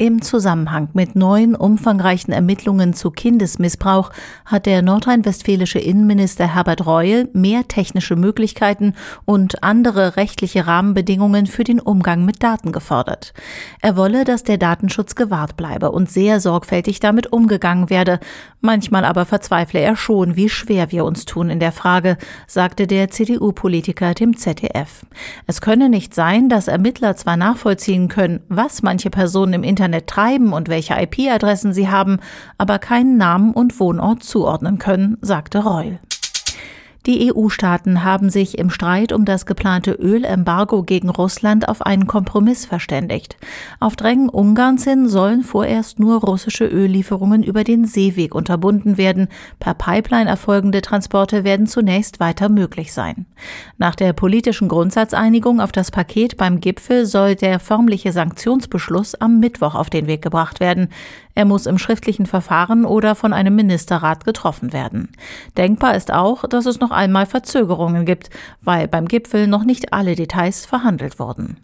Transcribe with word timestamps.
Im 0.00 0.22
Zusammenhang 0.22 0.88
mit 0.94 1.14
neuen 1.14 1.54
umfangreichen 1.54 2.32
Ermittlungen 2.32 2.94
zu 2.94 3.10
Kindesmissbrauch 3.10 4.12
hat 4.46 4.64
der 4.64 4.80
nordrhein-westfälische 4.80 5.78
Innenminister 5.78 6.54
Herbert 6.54 6.86
Reul 6.86 7.28
mehr 7.34 7.68
technische 7.68 8.16
Möglichkeiten 8.16 8.94
und 9.26 9.62
andere 9.62 10.16
rechtliche 10.16 10.66
Rahmenbedingungen 10.66 11.44
für 11.44 11.64
den 11.64 11.80
Umgang 11.80 12.24
mit 12.24 12.42
Daten 12.42 12.72
gefordert. 12.72 13.34
Er 13.82 13.94
wolle, 13.98 14.24
dass 14.24 14.42
der 14.42 14.56
Datenschutz 14.56 15.16
gewahrt 15.16 15.58
bleibe 15.58 15.90
und 15.90 16.10
sehr 16.10 16.40
sorgfältig 16.40 17.00
damit 17.00 17.30
umgegangen 17.30 17.90
werde. 17.90 18.20
Manchmal 18.62 19.04
aber 19.04 19.26
verzweifle 19.26 19.80
er 19.80 19.96
schon, 19.96 20.34
wie 20.34 20.48
schwer 20.48 20.90
wir 20.92 21.04
uns 21.04 21.26
tun 21.26 21.50
in 21.50 21.60
der 21.60 21.72
Frage, 21.72 22.16
sagte 22.46 22.86
der 22.86 23.10
CDU-Politiker 23.10 24.14
dem 24.14 24.34
ZDF. 24.34 25.04
Es 25.46 25.60
könne 25.60 25.90
nicht 25.90 26.14
sein, 26.14 26.48
dass 26.48 26.68
Ermittler 26.68 27.16
zwar 27.16 27.36
nachvollziehen 27.36 28.08
können, 28.08 28.40
was 28.48 28.82
manche 28.82 29.10
Personen 29.10 29.52
im 29.52 29.62
Internet 29.62 29.89
Internet 29.90 30.06
treiben 30.06 30.52
und 30.52 30.68
welche 30.68 30.94
IP-Adressen 30.94 31.72
sie 31.72 31.88
haben, 31.88 32.18
aber 32.58 32.78
keinen 32.78 33.16
Namen 33.16 33.52
und 33.52 33.78
Wohnort 33.80 34.22
zuordnen 34.22 34.78
können, 34.78 35.18
sagte 35.20 35.64
Reul. 35.64 35.98
Die 37.10 37.34
EU-Staaten 37.34 38.04
haben 38.04 38.30
sich 38.30 38.56
im 38.56 38.70
Streit 38.70 39.10
um 39.10 39.24
das 39.24 39.44
geplante 39.44 39.90
Ölembargo 39.90 40.84
gegen 40.84 41.08
Russland 41.08 41.68
auf 41.68 41.82
einen 41.82 42.06
Kompromiss 42.06 42.66
verständigt. 42.66 43.36
Auf 43.80 43.96
Drängen 43.96 44.28
Ungarns 44.28 44.84
hin 44.84 45.08
sollen 45.08 45.42
vorerst 45.42 45.98
nur 45.98 46.20
russische 46.20 46.66
Öllieferungen 46.66 47.42
über 47.42 47.64
den 47.64 47.84
Seeweg 47.84 48.32
unterbunden 48.32 48.96
werden. 48.96 49.26
Per 49.58 49.74
Pipeline 49.74 50.30
erfolgende 50.30 50.82
Transporte 50.82 51.42
werden 51.42 51.66
zunächst 51.66 52.20
weiter 52.20 52.48
möglich 52.48 52.92
sein. 52.92 53.26
Nach 53.76 53.96
der 53.96 54.12
politischen 54.12 54.68
Grundsatzeinigung 54.68 55.60
auf 55.60 55.72
das 55.72 55.90
Paket 55.90 56.36
beim 56.36 56.60
Gipfel 56.60 57.06
soll 57.06 57.34
der 57.34 57.58
förmliche 57.58 58.12
Sanktionsbeschluss 58.12 59.16
am 59.16 59.40
Mittwoch 59.40 59.74
auf 59.74 59.90
den 59.90 60.06
Weg 60.06 60.22
gebracht 60.22 60.60
werden. 60.60 60.90
Er 61.34 61.44
muss 61.44 61.66
im 61.66 61.78
schriftlichen 61.78 62.26
Verfahren 62.26 62.84
oder 62.84 63.14
von 63.14 63.32
einem 63.32 63.56
Ministerrat 63.56 64.24
getroffen 64.24 64.72
werden. 64.72 65.08
Denkbar 65.56 65.94
ist 65.94 66.12
auch, 66.12 66.46
dass 66.46 66.66
es 66.66 66.80
noch 66.80 66.90
einmal 67.00 67.26
Verzögerungen 67.26 68.04
gibt, 68.04 68.30
weil 68.60 68.86
beim 68.86 69.08
Gipfel 69.08 69.46
noch 69.46 69.64
nicht 69.64 69.92
alle 69.92 70.14
Details 70.14 70.66
verhandelt 70.66 71.18
wurden. 71.18 71.56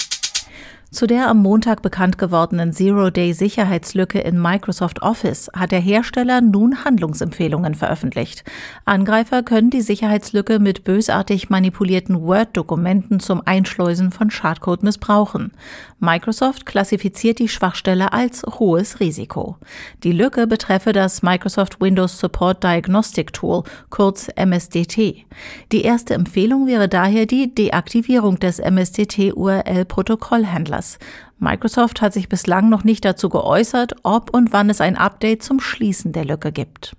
Zu 0.92 1.08
der 1.08 1.28
am 1.28 1.38
Montag 1.38 1.82
bekannt 1.82 2.16
gewordenen 2.16 2.72
Zero-Day-Sicherheitslücke 2.72 4.20
in 4.20 4.40
Microsoft 4.40 5.02
Office 5.02 5.50
hat 5.52 5.72
der 5.72 5.80
Hersteller 5.80 6.40
nun 6.40 6.84
Handlungsempfehlungen 6.84 7.74
veröffentlicht. 7.74 8.44
Angreifer 8.84 9.42
können 9.42 9.70
die 9.70 9.80
Sicherheitslücke 9.80 10.60
mit 10.60 10.84
bösartig 10.84 11.50
manipulierten 11.50 12.22
Word-Dokumenten 12.22 13.18
zum 13.18 13.42
Einschleusen 13.44 14.12
von 14.12 14.30
Schadcode 14.30 14.84
missbrauchen. 14.84 15.50
Microsoft 15.98 16.66
klassifiziert 16.66 17.40
die 17.40 17.48
Schwachstelle 17.48 18.12
als 18.12 18.44
hohes 18.44 19.00
Risiko. 19.00 19.56
Die 20.04 20.12
Lücke 20.12 20.46
betreffe 20.46 20.92
das 20.92 21.20
Microsoft 21.20 21.80
Windows 21.80 22.20
Support 22.20 22.62
Diagnostic 22.62 23.32
Tool, 23.32 23.64
kurz 23.90 24.28
MSDT. 24.36 25.26
Die 25.72 25.82
erste 25.82 26.14
Empfehlung 26.14 26.68
wäre 26.68 26.88
daher 26.88 27.26
die 27.26 27.52
Deaktivierung 27.52 28.38
des 28.38 28.60
MSDT-URL-Protokollhändlers. 28.60 30.75
Anlass. 30.76 30.98
Microsoft 31.38 32.00
hat 32.00 32.12
sich 32.12 32.28
bislang 32.28 32.68
noch 32.68 32.84
nicht 32.84 33.04
dazu 33.04 33.28
geäußert, 33.28 33.96
ob 34.02 34.30
und 34.30 34.52
wann 34.52 34.70
es 34.70 34.80
ein 34.80 34.96
Update 34.96 35.42
zum 35.42 35.60
Schließen 35.60 36.12
der 36.12 36.24
Lücke 36.24 36.52
gibt. 36.52 36.94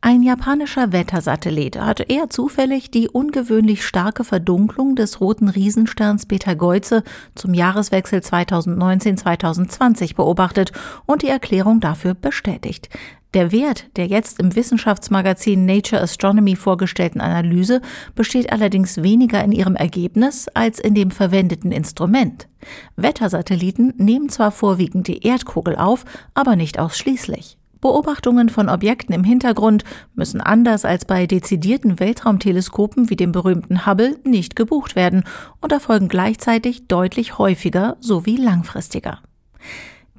Ein 0.00 0.22
japanischer 0.22 0.92
Wettersatellit 0.92 1.80
hat 1.80 2.10
eher 2.10 2.28
zufällig 2.28 2.90
die 2.90 3.08
ungewöhnlich 3.08 3.86
starke 3.86 4.22
Verdunklung 4.22 4.96
des 4.96 5.18
roten 5.20 5.48
Riesensterns 5.48 6.26
Betelgeuse 6.26 7.04
zum 7.34 7.54
Jahreswechsel 7.54 8.18
2019-2020 8.18 10.14
beobachtet 10.14 10.72
und 11.06 11.22
die 11.22 11.28
Erklärung 11.28 11.80
dafür 11.80 12.12
bestätigt. 12.12 12.90
Der 13.34 13.50
Wert 13.50 13.86
der 13.96 14.06
jetzt 14.06 14.38
im 14.38 14.54
Wissenschaftsmagazin 14.54 15.66
Nature 15.66 16.00
Astronomy 16.00 16.54
vorgestellten 16.54 17.20
Analyse 17.20 17.82
besteht 18.14 18.52
allerdings 18.52 19.02
weniger 19.02 19.42
in 19.42 19.50
ihrem 19.50 19.74
Ergebnis 19.74 20.46
als 20.54 20.78
in 20.78 20.94
dem 20.94 21.10
verwendeten 21.10 21.72
Instrument. 21.72 22.46
Wettersatelliten 22.94 23.92
nehmen 23.96 24.28
zwar 24.28 24.52
vorwiegend 24.52 25.08
die 25.08 25.26
Erdkugel 25.26 25.74
auf, 25.74 26.04
aber 26.32 26.54
nicht 26.54 26.78
ausschließlich. 26.78 27.58
Beobachtungen 27.80 28.50
von 28.50 28.68
Objekten 28.68 29.14
im 29.14 29.24
Hintergrund 29.24 29.82
müssen 30.14 30.40
anders 30.40 30.84
als 30.84 31.04
bei 31.04 31.26
dezidierten 31.26 31.98
Weltraumteleskopen 31.98 33.10
wie 33.10 33.16
dem 33.16 33.32
berühmten 33.32 33.84
Hubble 33.84 34.16
nicht 34.24 34.54
gebucht 34.54 34.94
werden 34.94 35.24
und 35.60 35.72
erfolgen 35.72 36.06
gleichzeitig 36.06 36.86
deutlich 36.86 37.36
häufiger 37.36 37.96
sowie 38.00 38.36
langfristiger. 38.36 39.18